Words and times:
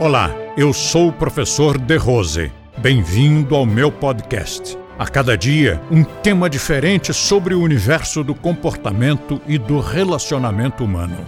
Olá, 0.00 0.28
eu 0.56 0.72
sou 0.72 1.08
o 1.08 1.12
professor 1.12 1.78
De 1.78 1.96
Rose. 1.96 2.52
Bem-vindo 2.78 3.54
ao 3.54 3.64
meu 3.64 3.92
podcast. 3.92 4.76
A 4.98 5.06
cada 5.06 5.38
dia, 5.38 5.80
um 5.88 6.02
tema 6.02 6.50
diferente 6.50 7.14
sobre 7.14 7.54
o 7.54 7.62
universo 7.62 8.24
do 8.24 8.34
comportamento 8.34 9.40
e 9.46 9.56
do 9.56 9.78
relacionamento 9.78 10.84
humano. 10.84 11.24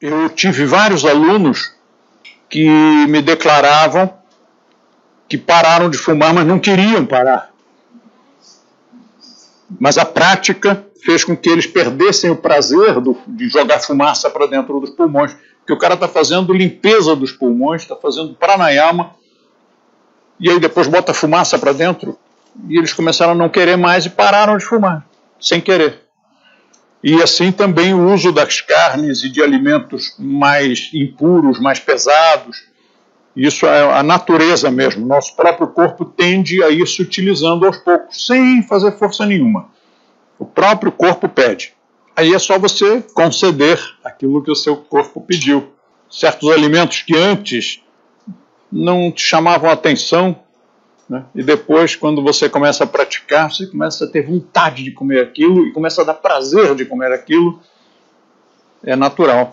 Eu 0.00 0.28
tive 0.30 0.64
vários 0.64 1.04
alunos 1.04 1.74
que 2.48 2.64
me 3.08 3.20
declaravam 3.20 4.14
que 5.28 5.36
pararam 5.36 5.90
de 5.90 5.98
fumar, 5.98 6.32
mas 6.32 6.46
não 6.46 6.60
queriam 6.60 7.04
parar. 7.04 7.47
Mas 9.78 9.98
a 9.98 10.04
prática 10.04 10.86
fez 11.02 11.24
com 11.24 11.36
que 11.36 11.48
eles 11.48 11.66
perdessem 11.66 12.30
o 12.30 12.36
prazer 12.36 13.00
do, 13.00 13.16
de 13.26 13.48
jogar 13.48 13.80
fumaça 13.80 14.30
para 14.30 14.46
dentro 14.46 14.80
dos 14.80 14.90
pulmões, 14.90 15.36
que 15.66 15.72
o 15.72 15.78
cara 15.78 15.94
está 15.94 16.08
fazendo 16.08 16.52
limpeza 16.52 17.14
dos 17.14 17.32
pulmões, 17.32 17.82
está 17.82 17.94
fazendo 17.94 18.34
pranayama, 18.34 19.14
e 20.40 20.50
aí 20.50 20.58
depois 20.58 20.86
bota 20.86 21.12
fumaça 21.12 21.58
para 21.58 21.72
dentro, 21.72 22.18
e 22.68 22.78
eles 22.78 22.92
começaram 22.92 23.32
a 23.32 23.34
não 23.34 23.48
querer 23.48 23.76
mais 23.76 24.06
e 24.06 24.10
pararam 24.10 24.56
de 24.56 24.64
fumar, 24.64 25.06
sem 25.40 25.60
querer. 25.60 26.08
E 27.02 27.22
assim 27.22 27.52
também 27.52 27.94
o 27.94 28.12
uso 28.12 28.32
das 28.32 28.60
carnes 28.60 29.22
e 29.22 29.28
de 29.28 29.42
alimentos 29.42 30.14
mais 30.18 30.90
impuros, 30.92 31.60
mais 31.60 31.78
pesados. 31.78 32.64
Isso 33.36 33.66
é 33.66 33.98
a 33.98 34.02
natureza 34.02 34.70
mesmo. 34.70 35.06
Nosso 35.06 35.36
próprio 35.36 35.68
corpo 35.68 36.04
tende 36.04 36.62
a 36.62 36.70
ir 36.70 36.86
se 36.86 37.02
utilizando 37.02 37.66
aos 37.66 37.76
poucos, 37.78 38.26
sem 38.26 38.62
fazer 38.62 38.98
força 38.98 39.24
nenhuma. 39.24 39.68
O 40.38 40.44
próprio 40.44 40.90
corpo 40.90 41.28
pede. 41.28 41.74
Aí 42.16 42.34
é 42.34 42.38
só 42.38 42.58
você 42.58 43.00
conceder 43.14 43.80
aquilo 44.02 44.42
que 44.42 44.50
o 44.50 44.56
seu 44.56 44.76
corpo 44.76 45.20
pediu. 45.20 45.72
Certos 46.10 46.50
alimentos 46.50 47.02
que 47.02 47.16
antes 47.16 47.82
não 48.72 49.12
te 49.12 49.22
chamavam 49.22 49.70
atenção, 49.70 50.36
né? 51.08 51.24
e 51.34 51.42
depois, 51.42 51.96
quando 51.96 52.22
você 52.22 52.48
começa 52.48 52.84
a 52.84 52.86
praticar, 52.86 53.50
você 53.50 53.66
começa 53.66 54.04
a 54.04 54.08
ter 54.08 54.26
vontade 54.26 54.82
de 54.82 54.90
comer 54.90 55.22
aquilo 55.22 55.66
e 55.66 55.72
começa 55.72 56.02
a 56.02 56.04
dar 56.04 56.14
prazer 56.14 56.74
de 56.74 56.84
comer 56.84 57.12
aquilo. 57.12 57.60
É 58.82 58.94
natural. 58.94 59.52